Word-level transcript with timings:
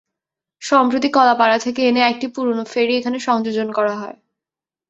সম্প্রতি 0.61 1.09
কলাপাড়া 1.09 1.57
থেকে 1.57 1.81
এনে 1.87 2.01
একটি 2.03 2.27
পুরোনো 2.27 2.63
ফেরি 2.65 2.93
এখানে 2.97 3.17
সংযোজন 3.19 3.67
করা 3.71 3.95
হয়। 3.95 4.17